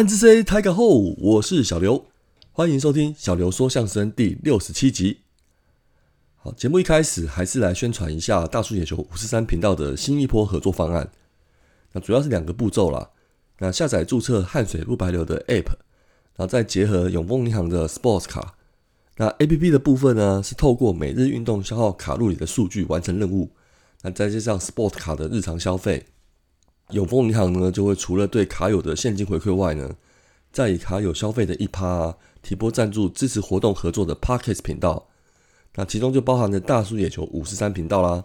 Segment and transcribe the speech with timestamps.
[0.00, 2.06] 暗之 C 抬个后，我是小刘，
[2.52, 5.18] 欢迎收听小刘说相声第六十七集。
[6.38, 11.10] 好，节目一开始还是来宣传一下大叔野球五十三频道的新一波合作方案。
[11.92, 13.10] 那主要是两个步骤啦。
[13.58, 18.54] 那下载注册汗水不白流的 App，然后再结合永丰银行的 Sports 卡。
[19.18, 23.50] 那 App 的部分呢，是透过每日运动消耗卡路里的数据完成任务。
[24.00, 26.06] 那再加上 Sports 卡的日常消费。
[26.92, 29.94] 永丰银行呢，就会除了对卡友的现金回馈外呢，
[30.52, 35.08] 再以卡友消费的一趴啊提拨赞助支持活动合作的 Parkes 频道，
[35.76, 38.24] 那其中就包含着大叔野球五十三频道啦。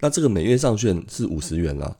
[0.00, 1.96] 那这个每月上限是五十元啦，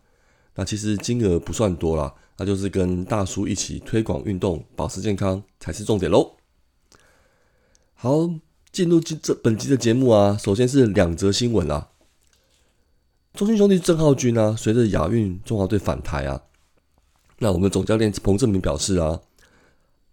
[0.55, 6.37] 那其实金额不算多啦，那就是跟大叔一起推广运动、保持健康才是重点喽。
[7.95, 8.31] 好，
[8.71, 11.89] 进入这本集的节目啊，首先是两则新闻啦。
[13.37, 16.41] 中心兄弟郑浩君啊，随着亚运中华队返台啊，
[17.39, 19.21] 那我们总教练彭正明表示啊，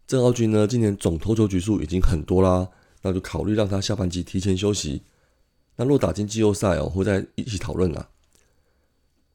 [0.05, 2.67] 郑浩君呢今年总投球局数已经很多啦，
[3.01, 5.03] 那就考虑让他下半季提前休息。
[5.77, 8.09] 那若打进季后赛哦，会再一起讨论啦。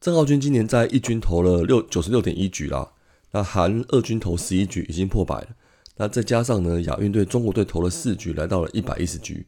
[0.02, 2.92] 郑浩君今年在一军投了六九十六点一局啦，
[3.30, 5.48] 那含二军投十一局已经破百了。
[5.96, 9.46] 那再加上呢，亚运队中国队投了四局，来到了一百一十局。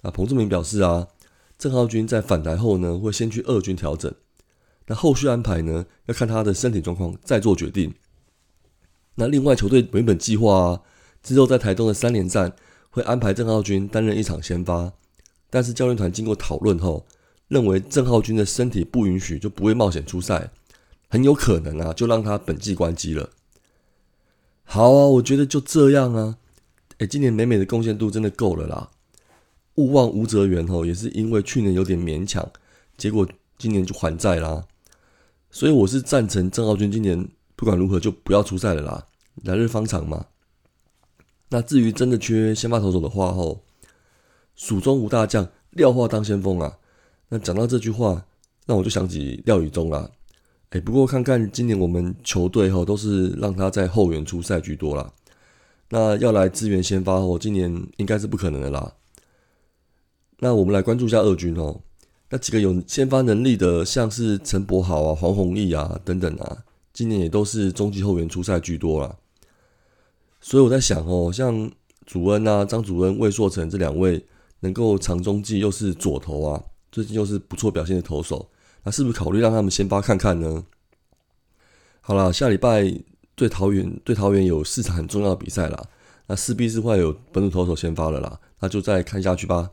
[0.00, 1.08] 那彭正明表示啊。
[1.60, 4.10] 郑浩军在返台后呢，会先去二军调整，
[4.86, 7.92] 那后续安排呢，要看他的身体状况再做决定。
[9.16, 10.80] 那另外球队原本计划啊，
[11.22, 12.56] 之后在台东的三连战
[12.88, 14.94] 会安排郑浩军担任一场先发，
[15.50, 17.06] 但是教练团经过讨论后，
[17.48, 20.50] 认为郑浩军的身体不允许，就不会冒险出赛，
[21.10, 23.28] 很有可能啊，就让他本季关机了。
[24.64, 26.38] 好啊，我觉得就这样啊，
[26.96, 28.88] 哎，今年美美的贡献度真的够了啦。
[29.76, 32.46] 勿忘吴泽元哦，也是因为去年有点勉强，
[32.96, 33.26] 结果
[33.56, 34.66] 今年就还债啦。
[35.50, 39.06] 所以我是赞成郑浩君今年不管如何就不要出赛了啦，
[39.42, 40.26] 来日方长嘛。
[41.48, 43.62] 那至于真的缺先发投手的话吼，
[44.54, 46.78] 蜀中无大将，廖化当先锋啊。
[47.28, 48.24] 那讲到这句话，
[48.66, 50.10] 那我就想起廖宇中啦。
[50.70, 55.12] 哎，不过看看今年我们球队吼都是让他在后援出赛居多啦。
[55.88, 58.92] 那要来支援先发吼，今年应该是不可能的啦。
[60.42, 61.80] 那我们来关注一下二军哦，
[62.30, 66.64] 那几个有先发能力的，像是陈柏豪啊、黄宏毅啊等等啊，
[66.94, 69.16] 今年也都是中继后援出赛居多啦。
[70.40, 71.70] 所以我在想哦，像
[72.06, 74.24] 祖恩啊、张祖恩、魏硕成这两位
[74.60, 78.48] 能够长中继又是左投啊，最近又是不错表现的投手，
[78.84, 80.64] 那是不是考虑让他们先发看看呢？
[82.00, 82.90] 好了，下礼拜
[83.34, 85.84] 对桃园对桃园有四场很重要的比赛啦，
[86.28, 89.70] 那势必是会有本土投手先发了啦，那就再看下去吧。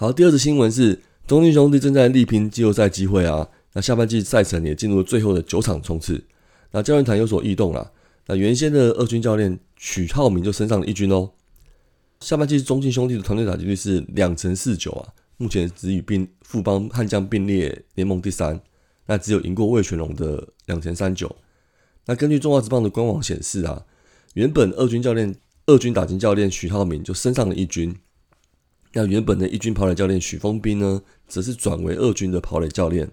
[0.00, 3.46] 好，第二则新闻是中信兄弟正在力拼季后赛机会啊。
[3.74, 6.24] 那下半季赛程也进入最后的九场冲刺。
[6.70, 7.92] 那教练团有所异动了。
[8.26, 11.32] 那原先的二军教练许浩明就升上了一军哦。
[12.20, 18.58] 下半季中信兄弟的团队打击率是两成四九啊，目前只与并富邦悍将并列联盟第三。
[19.04, 21.36] 那只有赢过魏全龙的两成三九。
[22.06, 23.84] 那根据中华职棒的官网显示啊，
[24.32, 25.36] 原本二军教练
[25.66, 27.94] 二军打击教练许浩明就升上了一军。
[28.92, 33.08] 那原本的一军跑垒教练许峰斌呢，则是转为二军的跑垒教练。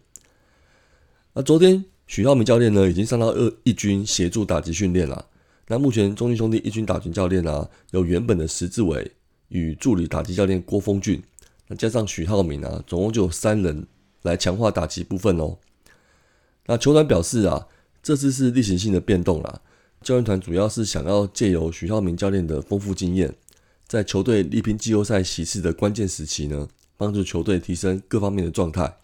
[1.34, 5.28] 那昨天许浩明教练呢，已经上到二一军协助打击训练了。
[5.68, 9.12] 那目前中信兄弟一军打击教练啊，有原本的石志伟
[9.50, 11.22] 与助理打击教练郭峰俊，
[11.68, 13.86] 那加上许浩明啊，总共就有三人
[14.24, 15.58] 来强化打击部分哦。
[16.66, 17.68] 那球团表示啊，
[18.02, 19.62] 这次是例行性的变动啦，
[20.02, 23.36] 教练团主要是想要借由许浩明教练的丰富经验。
[23.88, 26.68] 在球队力拼季后赛席次的关键时期呢，
[26.98, 28.98] 帮助球队提升各方面的状态。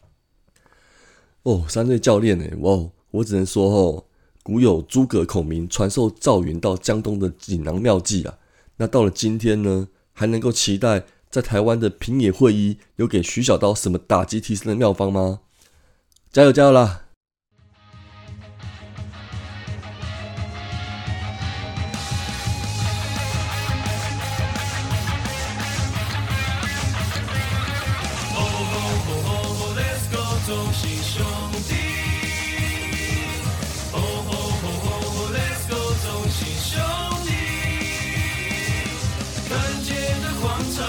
[1.44, 2.46] 哦，三队教练呢？
[2.60, 4.06] 哇，我只能说哦，
[4.44, 8.38] 古有诸葛孔明传授赵云到江东的锦囊妙计啊，
[8.76, 15.40] 那到了今天呢，还能够期待在台湾的平野会议有给徐小刀什么打击提升的妙方吗？
[16.32, 17.06] 加油加油啦！
[31.02, 31.24] 兄
[31.68, 31.74] 弟
[35.34, 35.76] ，，Let's go，
[36.60, 36.78] 兄
[37.24, 37.30] 弟，
[40.76, 40.80] 的，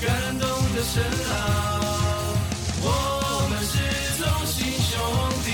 [0.00, 0.06] 感
[0.38, 0.44] 动
[0.74, 0.94] 的声
[1.28, 1.30] 浪，
[2.82, 2.84] 我
[3.50, 3.74] 们是
[4.80, 4.94] 兄
[5.44, 5.48] 弟。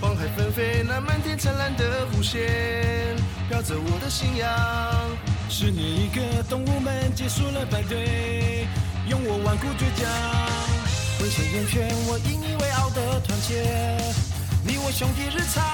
[0.00, 0.02] 黄
[0.52, 3.16] 飞，那漫天灿烂的弧线，
[3.48, 4.48] 飘着我的信仰。
[5.48, 8.66] 十年一个，动物们结束了排对。
[9.08, 10.06] 用我顽固倔强，
[11.18, 13.64] 浑身圆圈，我引以为傲的团结，
[14.64, 15.64] 你我兄弟日常，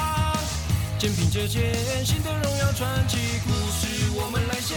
[0.99, 1.75] 肩并着肩，
[2.05, 4.75] 新的荣耀传奇故事我们来写。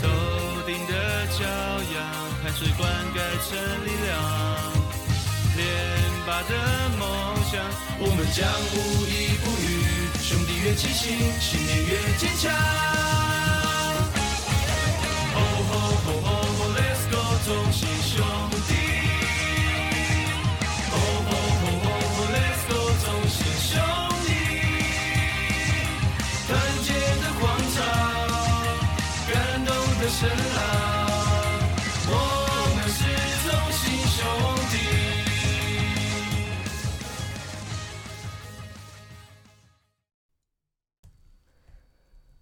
[0.00, 0.08] 头
[0.64, 0.92] 顶的
[1.36, 1.44] 骄
[1.92, 2.00] 阳，
[2.42, 4.10] 汗水灌溉成力量。
[5.54, 5.60] 连
[6.26, 6.50] 拔的
[6.98, 7.02] 梦
[7.50, 7.60] 想，
[8.00, 10.08] 我们将无依不语。
[10.22, 13.31] 兄弟越齐心，信念越坚强。
[30.12, 30.36] 声浪。
[32.06, 32.12] 我
[32.76, 33.00] 们是
[33.48, 34.18] 同心兄
[34.70, 34.74] 弟。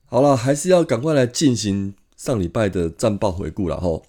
[0.07, 4.05] 好了，还是要赶快来进行上礼拜的战报回顾了吼。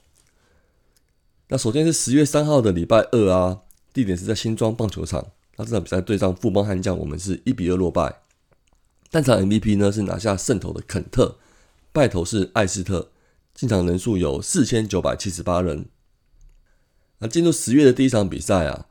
[1.52, 5.32] 那首先是十月三号的礼拜二啊，地点是在新庄棒球场。
[5.58, 8.22] 那这场比赛对上富邦悍将，我们是一比二落败。
[9.10, 11.36] 单场 MVP 呢是拿下胜投的肯特，
[11.92, 13.10] 败投是艾斯特，
[13.54, 15.88] 进场人数有四千九百七十八人。
[17.18, 18.86] 那进入十月的第一场比赛啊，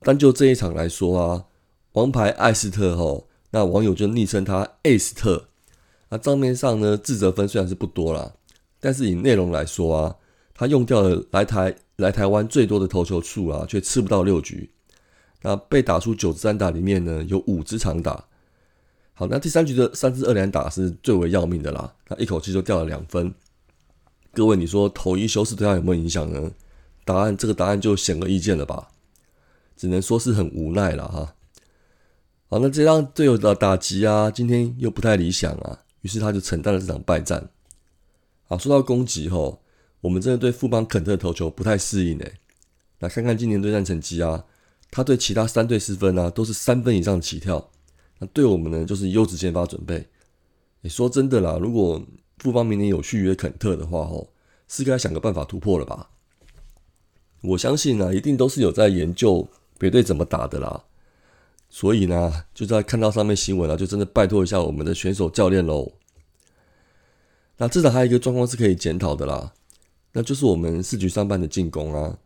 [0.00, 1.46] 单就这一场来说啊，
[1.92, 5.48] 王牌艾斯特吼，那网友就昵称他艾斯特。
[6.10, 8.34] 那账面上呢，自责分虽然是不多啦，
[8.80, 10.16] 但是以内容来说啊，
[10.52, 14.70] 他用掉了来台来台湾最多的投球数啊，却吃不到六局。
[15.40, 18.26] 那被打出九支单打里面呢，有五支长打。
[19.14, 23.32] 好，那第三局的三支二连打是最为要命的啦，他一口气就掉了两分。
[24.32, 26.52] 各位，你说投一休四对他有没有影响呢？
[27.04, 28.88] 答案这个答案就显而易见了吧，
[29.76, 31.34] 只能说是很无奈了哈。
[32.48, 35.80] 好，那这让队友的打击啊，今天又不太理想啊。
[36.02, 37.48] 于是他就承担了这场败战。
[38.48, 39.61] 好，说到攻击吼，
[40.02, 42.34] 我们真的对富邦肯特投球不太适应诶。
[43.00, 44.44] 来看看今年对战成绩啊，
[44.90, 47.70] 他对其他三队失分啊，都是三分以上起跳。
[48.18, 50.06] 那对我们呢，就是优质先发准备。
[50.82, 52.00] 你说真的啦，如果
[52.38, 54.32] 富邦明年有续约肯特的话吼，
[54.68, 56.10] 是该想个办法突破了吧？
[57.42, 60.84] 我相信呢，一定都是有在研究别队怎么打的啦。
[61.68, 65.92] 所以呢，就在看到上面新闻啊，就真的拜托一下我们的选手教练喽。
[67.56, 69.52] 那至少还有一个状况是可以检讨的啦，
[70.12, 72.18] 那就是我们四局上半的进攻啊，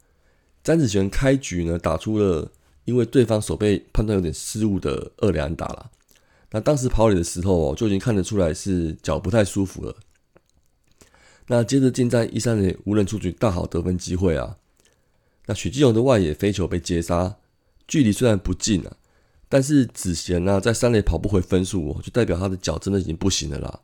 [0.65, 2.51] 詹子璇开局呢打出了
[2.85, 5.91] 因为对方手背判断有点失误的二连打了。
[6.51, 9.97] 那当时跑垒的时候哦，就已经看得出来是脚不太舒服了。
[11.49, 14.57] 那接着进站一三垒无人出局，大好得分机会啊。
[15.47, 17.37] 那许继勇的外野飞球被接杀，
[17.87, 18.97] 距离虽然不近啊。
[19.49, 23.81] 但是子贤呢，在三垒跑不回分数哦，就代表他的脚真的已经不行了啦。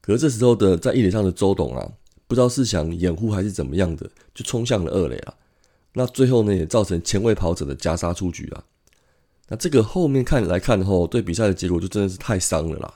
[0.00, 1.92] 可是这时候的在一垒上的周董啊，
[2.26, 5.34] 不知道是想掩护还是怎么样的，就冲向了二垒了。
[5.92, 8.64] 那最后呢，也造成前卫跑者的加杀出局啊。
[9.48, 12.94] 那这个后面看来看后，对比赛的结果就真的是太伤了啦。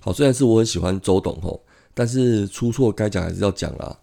[0.00, 1.64] 好，虽然是我很喜欢周董吼，
[1.94, 3.98] 但是出错该讲还是要讲啦。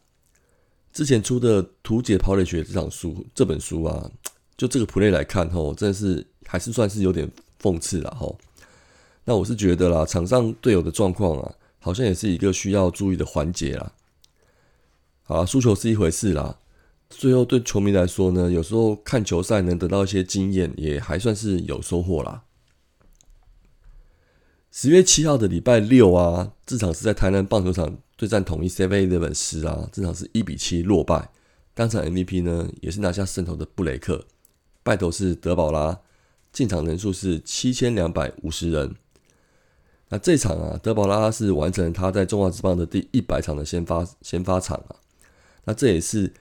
[0.91, 4.09] 之前出的《图解跑垒学》这场书这本书啊。
[4.55, 8.37] 就这个 play 来看吼，真的是还是算是有点讽刺了吼。
[9.25, 13.91] 那我是觉得啦，场上队友的状况啊，好像也是一个需要注意的环节啦。
[15.23, 16.59] 好，输球是一回事啦，
[17.09, 22.43] 最后对球迷来说呢，有时候看球赛能得到一些经验，也还算是有收获啦。
[24.71, 31.31] 十月七号的礼拜六啊，这场是在台南棒球场对战统一 Seven Eleven 时啊，这场是一比七落败，
[31.73, 34.25] 当场 MVP 呢也是拿下胜投的布雷克。
[34.83, 35.99] 败投是德保拉，
[36.51, 38.95] 进场人数是七千两百五十人。
[40.13, 44.95] 那这场啊，德保拉是完成他在中华职棒的第一百场的先发先发场啊。
[45.65, 46.31] 那这也是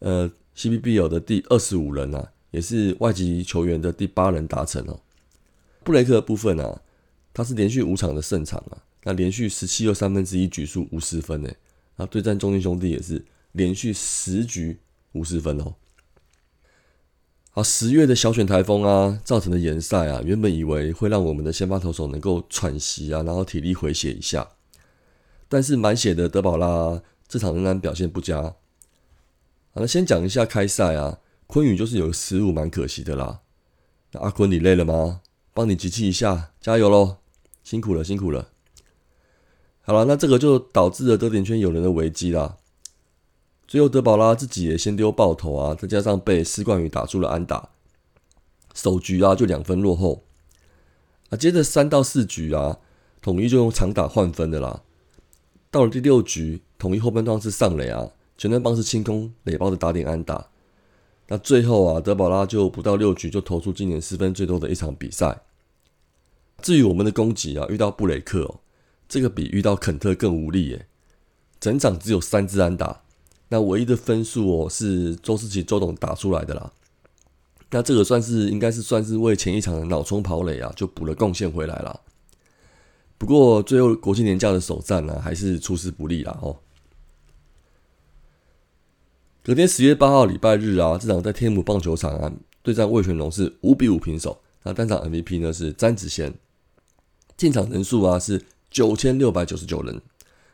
[0.00, 4.98] 呃 CBB 有的第二十五人啊，也是外籍球员的第八人达成哦。
[5.84, 6.82] 布雷克的部分啊，
[7.32, 11.48] 他是连续五场的胜场啊，那连续十七又三分之一局数五十分呢。
[11.98, 14.76] 那对战中英兄弟也是连续十局
[15.12, 15.72] 五十分哦。
[17.52, 24.50] 好，十月的小选台风啊，造成的延赛啊，原本以为会让我们的先发投手能够喘息啊，然后体力回血一下，
[25.48, 28.40] 但是满血的德保拉这场仍然表现不佳。
[28.40, 28.54] 好，
[29.74, 33.40] 那先讲一下开赛啊，昆宇就是有失误，蛮可惜的啦。
[34.12, 35.22] 那阿坤，你累了吗？
[35.52, 37.16] 帮你集气一下，加油喽！
[37.64, 38.50] 辛苦了，辛苦了。
[39.80, 42.58] 好了，那这个就导致了德点圈有人的危机啦。
[43.70, 47.68] 最后，德保拉自己也先丢爆头啊，再加上被施冠宇打出了安打，
[48.74, 50.24] 首局啊就两分落后。
[51.28, 52.78] 啊，接着三到四局啊，
[53.22, 54.82] 统一就用长打换分的啦。
[55.70, 60.48] 到了第六局，统一后半段是上垒啊，全队棒是清空垒包的打点安打。
[61.28, 65.42] 那最后啊，德保拉就不到六局就投出今年失分最多的一场比赛。
[66.60, 68.58] 至于我们的攻击啊，遇到布雷克哦，
[69.08, 70.88] 这个比遇到肯特更无力耶。
[71.60, 73.04] 整场只有三支安打，
[73.50, 76.72] 那唯一的分数哦是周世奇周董打出来的啦。
[77.72, 82.00] 那这个算是应该是算是为前一场的脑冲跑垒啊，就补了贡献回来了。
[83.18, 86.56] 不过最后国庆年假的首战呢，还是出师不利啦哦。
[89.42, 94.40] 隔天十月八号礼拜日啊，这场在天母棒球场啊对战魏全龙是五比五平手。
[94.62, 96.34] 那单场 MVP 呢是詹子贤，
[97.36, 100.00] 进场人数啊是九千六百九十九人。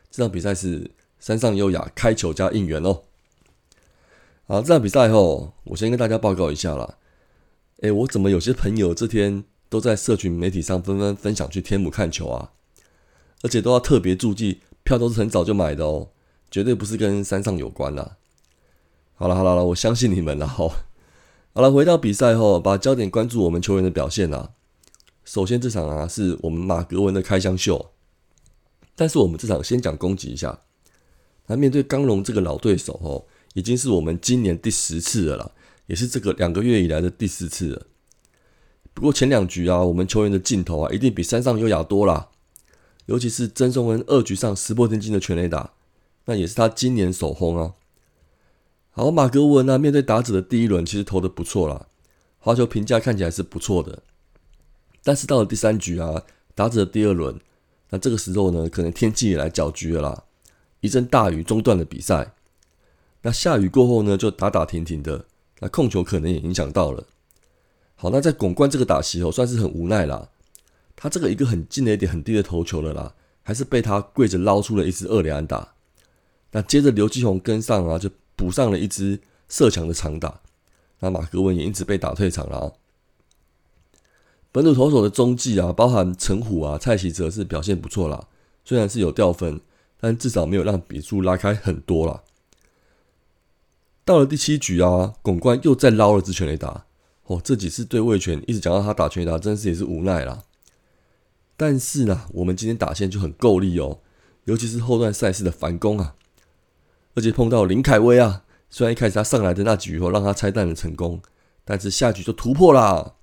[0.09, 3.01] 这场比赛是山上优雅开球加应援哦。
[4.47, 6.97] 好，这场比赛后，我先跟大家报告一下啦。
[7.81, 12.51] 诶，我怎么有些朋友这天都在社群媒体上纷纷分享去天母看球啊？
[13.43, 16.09] 而且都要特别注记，票都是很早就买的哦，
[16.49, 18.17] 绝对不是跟山上有关啦。
[19.15, 20.73] 好了好了了，我相信你们了吼。
[21.53, 24.51] 好了，回到比赛后，把焦点关注我们球员的表现啊。
[25.25, 27.91] 首先这场啊，是我们马格文的开箱秀。
[28.95, 30.61] 但是我们这场先讲攻击一下。
[31.47, 35.51] 那面对刚龙这个老对手哦，已经是我们今年第十次了，
[35.87, 37.87] 也是这个两个月以来的第四次了。
[38.93, 42.29] 不过前两局啊，我们球员的镜头啊，一定比山上优雅多啦。
[43.05, 45.73] 尤其是曾颂恩二局上石破天惊的全垒打，
[46.25, 47.73] 那也是他今年首轰啊。
[48.89, 51.87] 好，马格文呢，面对打者的第一轮其实投的不错啦，
[52.39, 54.03] 滑球评价看起来是不错的。
[55.03, 56.23] 但是到了第三局啊，
[56.53, 57.39] 打者的第二轮，
[57.91, 60.23] 那这个时候呢，可能天气也来搅局了啦，
[60.87, 62.33] 一阵大雨中断了比赛。
[63.21, 65.25] 那下雨过后呢，就打打停停的，
[65.59, 67.05] 那控球可能也影响到了。
[67.93, 70.29] 好，那在拱冠这个打席哦，算是很无奈啦。
[70.95, 73.13] 他这个一个很近的一点很低的头球了啦，
[73.43, 75.75] 还是被他跪着捞出了一支二连安打。
[76.51, 78.09] 那接着刘继宏跟上啊，就。
[78.37, 80.41] 补上了一支射墙的长打，
[80.99, 82.59] 那马格文也因此被打退场了。
[82.59, 82.71] 啊
[84.51, 88.27] 本土投手的中继啊，包含陈虎啊、蔡奇哲是表现不错啦，
[88.63, 89.59] 虽然是有掉分，
[89.99, 92.23] 但至少没有让比数拉开很多啦。
[94.05, 96.85] 到了第七局啊，巩冠又再捞了支全垒打，
[97.25, 100.43] 哦，这几次对魏权一直讲到他打全垒打，真是也是无奈啦。
[101.57, 103.99] 但是呢，我们今天打线就很够力哦，
[104.45, 106.15] 尤其是后段赛事的反攻啊。
[107.15, 111.19] 而且碰到林凯威啊，虽然一开始他上来的那几局后让他拆弹的成功，
[111.65, 113.15] 但是下局就突破啦。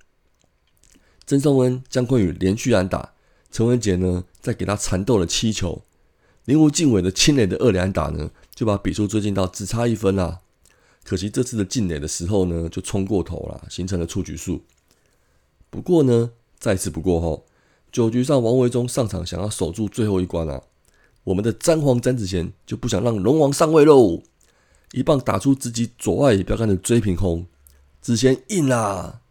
[1.25, 3.15] 曾颂恩、江坤宇连续安打，
[3.51, 5.83] 陈文杰呢再给他缠斗了七球，
[6.45, 10.41] 林无敬伟的清垒的二连打呢，就把比数追进到只差一分啦。
[11.03, 14.63] 可惜这次的进垒的时候呢，就冲过头了，形成了出局数。
[15.71, 17.47] 不过呢，再次不过后，
[17.91, 20.63] 九局上王维忠上场想要守住最后一关啊。
[21.25, 24.23] 我们的詹皇詹子贤就不想让龙王上位喽，
[24.93, 27.47] 一棒打出自己左外野标杆的追平轰，
[28.01, 29.23] 子贤硬啦。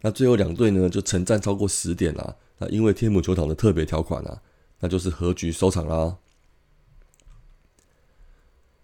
[0.00, 2.36] 那最后两队呢就成战超过十点啦。
[2.58, 4.40] 那因为天母球场的特别条款啊，
[4.80, 6.16] 那就是和局收场啦。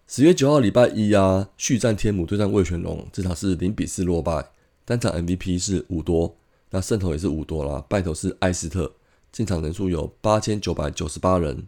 [0.09, 4.51] 十月九号礼拜一啊，续战天母对战魏全龙，这场是零比四落败，
[4.85, 6.37] 单场 MVP 是五多，
[6.69, 8.93] 那胜投也是五多啦，败投是艾斯特，
[9.33, 11.67] 进场人数有八千九百九十八人。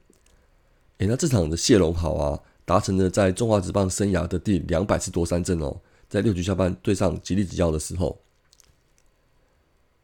[0.99, 8.19] 诶，那这场的谢龙好啊，达成了在中华职棒生涯的第两百次夺三振哦，在六局下半对上吉利吉奥的时候，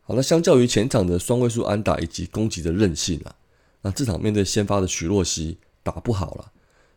[0.01, 3.33] 好，那相较于前场的双位数安打以及攻击的韧性啊，
[3.83, 6.51] 那这场面对先发的许若曦打不好了，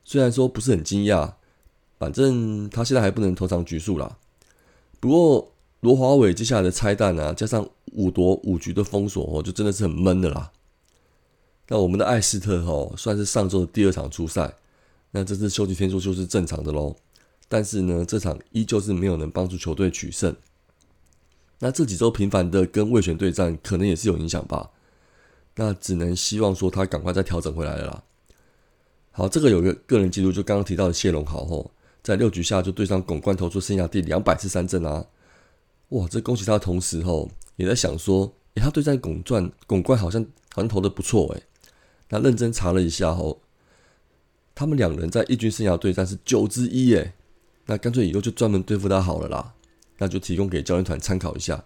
[0.09, 1.35] 虽然说不是很惊讶，
[1.99, 4.17] 反正他现在还不能投长局数啦。
[4.99, 10.50] 不过罗华伟接下来的拆弹啊，加上五夺五局的封锁哦，就真的是很闷的啦。
[11.67, 14.55] 那我们的艾斯特哦算是上周的第二场出赛，
[15.11, 16.97] 那这次休息天数就是正常的喽。
[17.47, 20.35] 但是呢，这场依旧是没有能帮助球队取胜。
[21.59, 24.71] 那这几周频繁的跟卫权对战，可能也是有影响吧。
[25.57, 28.05] 那只能希望说他赶快再调整回来了啦。
[29.19, 31.73] 好，这个有个个人记录，就刚刚提到的谢龙豪吼，
[32.05, 35.05] 在六局下就对上拱冠投出生涯第两百次三振啊！
[35.89, 41.43] 哇，这恭喜他的同时吼，也在想说，诶，他对战拱冠拱冠好像好像投的不错诶。
[42.11, 43.43] 那认真查了一下后，
[44.55, 47.15] 他们两人在一军生涯对战是九之一耶。
[47.67, 49.55] 那干脆以后就专门对付他好了啦。
[49.99, 51.65] 那就提供给教练团参考一下。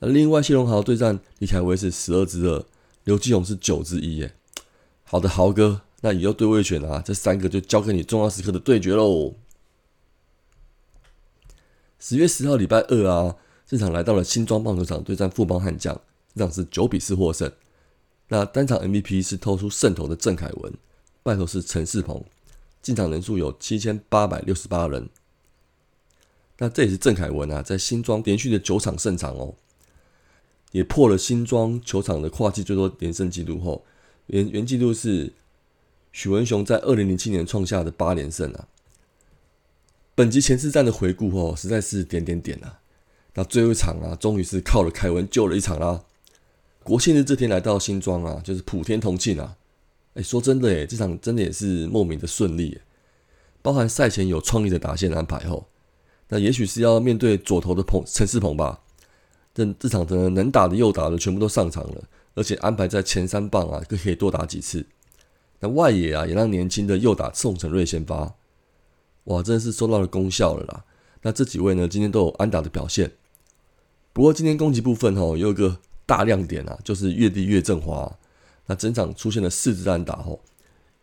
[0.00, 2.64] 那另外谢龙豪对战李凯威是十二之二，
[3.04, 4.34] 刘继勇是九之一耶。
[5.04, 9.34] 好的，豪哥，那以后对位选啊，这三个就交给你重要时刻的对决喽。
[11.98, 13.34] 十月十号礼拜二啊，
[13.66, 16.00] 这场来到了新庄棒球场对战富邦悍将。
[16.32, 17.50] 这场是九比四获胜。
[18.28, 20.72] 那单场 MVP 是投出胜投的郑凯文，
[21.24, 22.24] 败投是陈世鹏，
[22.80, 25.08] 进场人数有七千八百六十八人。
[26.58, 29.56] 那这也是郑凯文啊，在新庄连续的九场胜场哦，
[30.70, 33.84] 也破了新庄球场的跨季最多连胜纪录后，
[34.28, 35.32] 原原纪录是
[36.16, 38.68] 许文雄在二零零七年创下的八连胜啊。
[40.14, 42.80] 本集前四战的回顾哦，实在是点点点啊。
[43.34, 46.02] 那最后一场啊，终于是靠了凯文救了一场啦。
[46.82, 49.58] 国庆日这天来到新庄啊，就是普天同庆啊。
[50.14, 52.80] 哎，说真的哎，这场真的也是莫名的顺利，
[53.60, 55.66] 包含赛前有创意的打线安排后，
[56.30, 58.80] 那也许是要面对左投的彭陈世鹏吧。
[59.52, 62.04] 这这场的能打的右打的全部都上场了，
[62.34, 64.86] 而且安排在前三棒啊，可以多打几次。
[65.60, 68.34] 那外野啊，也让年轻的右打宋承瑞先发。
[69.24, 70.84] 哇，真的是收到了功效了啦！
[71.22, 73.12] 那这几位呢，今天都有安打的表现。
[74.12, 78.16] 不过今天攻击部分哦，有一个大亮点啊，就是越地越振华。
[78.66, 80.40] 那整场出现了四支安打后，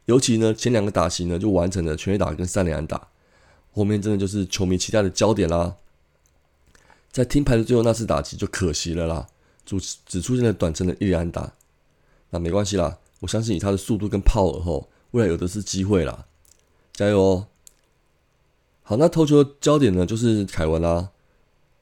[0.05, 3.07] 尤其呢前两个打席呢就完成了全垒打跟三连安打，
[3.71, 5.75] 后面真的就是球迷期待的焦点啦。
[7.11, 9.27] 在听牌的最后那次打击就可惜了啦，
[9.65, 11.53] 只只出现了短程的一连安打。
[12.31, 16.25] 那没关系啦，我相信以他的速度跟炮耳后，未来有的是机会啦，
[16.91, 17.47] 加油哦！
[18.81, 21.11] 好，那投球的焦点呢，就是凯文啦。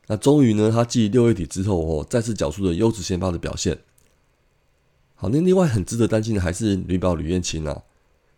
[0.05, 3.79] 那终于呢，他继六月底之后哦，再次缴出了优质先发的表现。
[5.15, 7.81] 好，那另外很值得担心的还是吕宝吕彦青啊，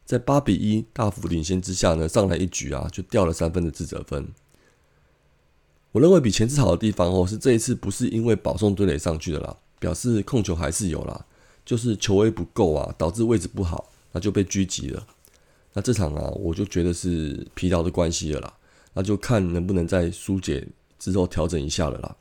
[0.06, 4.30] 在八比一大幅领先之下呢，上来一局啊，就掉了三分的自责分。
[5.92, 11.26] 我认为比前次好的地方哦，是这一次不是因为保送堆垒上去的啦，表示控球还是有啦，
[11.66, 15.08] 就是球威不够啊，导致位置不好，那就被狙击了。
[15.74, 18.54] 那这场啊，我就觉得是疲劳的关系了啦，
[18.94, 20.68] 那就看能不能在疏解
[21.00, 22.16] 之后调整一下了啦。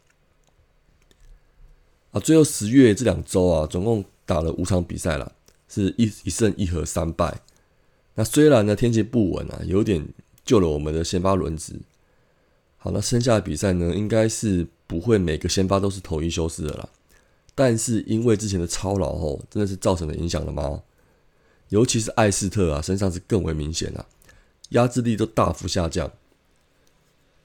[2.12, 5.32] 啊，最后十月这两周啊，总共打了五场比赛了，
[5.68, 7.42] 是一一胜一和三败。
[8.14, 10.06] 那虽然呢天气不稳啊，有点
[10.44, 11.74] 救了我们的先发轮值。
[12.78, 16.88] 好，那剩下的比赛呢，应该是不会每个先发都是投一休四的啦。
[17.54, 20.82] 但是因为之前的操劳后，真的是造成了影响了吗？
[21.68, 24.06] 尤其是艾斯特啊，身上是更为明显啊，
[24.70, 26.10] 压制力都大幅下降。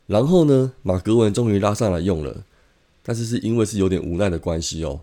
[0.06, 2.44] 然后呢，马格文终于拉上来用了，
[3.04, 5.02] 但是是因为是有点无奈的关系哦。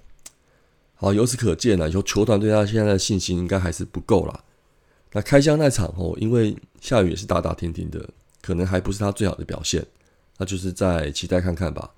[0.94, 4.44] 好，由此可见呢，以后球团对他现在的信心应该还是不够啦。
[5.12, 8.08] 那开箱那场哦，因为下雨也是大大停停的，
[8.40, 9.84] 可能还不是他最好的表现，
[10.38, 11.92] 那就是再期待看看吧。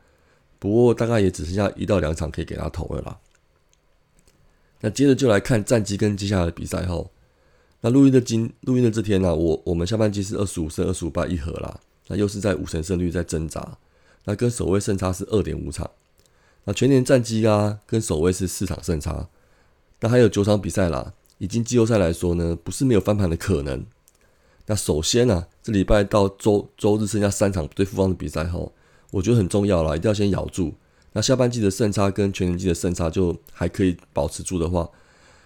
[0.59, 3.19] 不过大概也只剩下一到两场可以给他投了啦。
[4.81, 7.11] 那接着就来看战绩跟接下来的比赛后。
[7.83, 13.79] 那录音的今录音的这天呢，我我们下半季是二十五胜二十五败一和啦，那又是在五成胜率在挣扎，
[14.25, 15.89] 那跟首位胜差是二点五场，
[16.65, 19.29] 那全年战绩啊跟首位是四场胜差，
[20.01, 23.85] 那还有九场比赛啦，已经季后赛来说呢，不是没有翻盘的可能。
[24.67, 28.73] 那首先呢，这礼拜到周周日剩下三场对复方的比赛后，
[29.11, 30.75] 我觉得很重要啦，一定要先咬住。
[31.13, 34.91] 那下半季的胜差跟全年季的胜差就还可以保持住的话，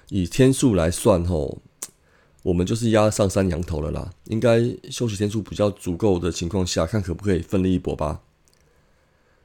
[0.09, 1.59] 以天数来算吼。
[2.42, 8.23] 我们就是压上山羊头了啦，应该休息天数比较足够的情况下，看可不可以奋力一搏吧。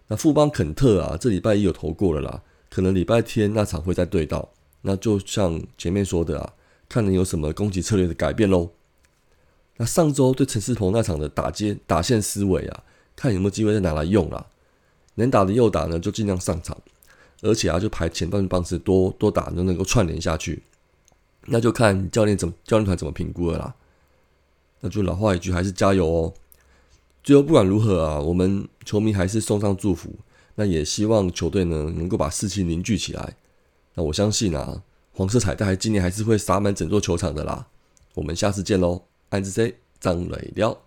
[0.07, 4.49] 那富邦肯特啊，这礼拜一有投过了啦，可能礼拜天那场会再对到。
[4.83, 6.53] 那就像前面说的啊，
[6.87, 8.69] 看能有什么攻击策略的改变喽。
[9.75, 12.83] 那上周对陈世鹏那场的打接打线思维啊，
[13.15, 14.45] 看有没有机会再拿来用啦。
[15.15, 16.77] 能打的右打呢，就尽量上场，
[17.41, 20.63] 而且啊，就排前段棒次多多打，就能够串联下去。
[21.45, 23.75] 那就看教练怎么教练团怎么评估了啦。
[24.81, 26.33] 那就老话一句，还是加油哦。
[27.23, 30.11] 最后不管如何啊，我们球迷还是送上祝福。
[30.55, 33.35] 那也希望球队呢能够把士气凝聚起来。
[33.93, 37.67] 那我相信啊，黄色彩带今年还是会洒满整座球场的啦。
[38.13, 40.84] 我们下次见喽，安之 C 张磊撩。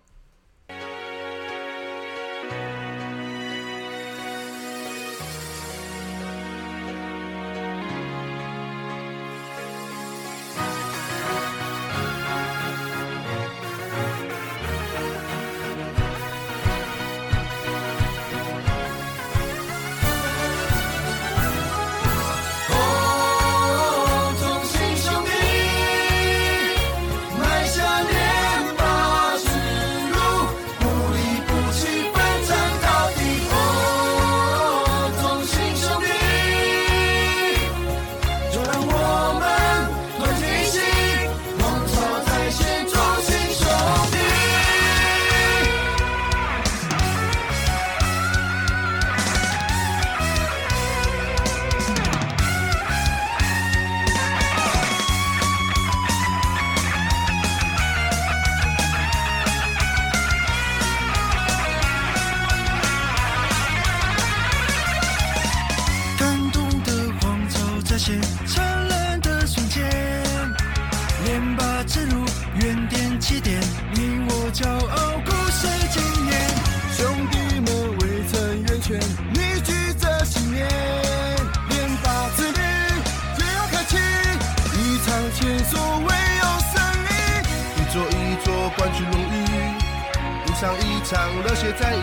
[91.11, 92.01] 那些战役，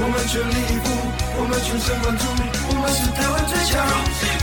[0.00, 0.90] 我们全力以赴，
[1.38, 2.24] 我们全神贯注，
[2.68, 4.39] 我们是台湾最强。